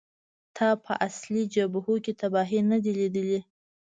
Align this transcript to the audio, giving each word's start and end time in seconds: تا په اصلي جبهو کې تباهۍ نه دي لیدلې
تا 0.55 0.67
په 0.83 0.93
اصلي 1.07 1.43
جبهو 1.55 1.95
کې 2.03 2.13
تباهۍ 2.21 2.59
نه 2.71 2.77
دي 2.83 2.91
لیدلې 2.99 3.39